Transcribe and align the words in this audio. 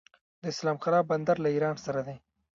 د 0.41 0.43
اسلام 0.53 0.77
قلعه 0.83 1.07
بندر 1.09 1.37
له 1.43 1.49
ایران 1.55 1.75
سره 1.85 2.01
دی 2.07 2.15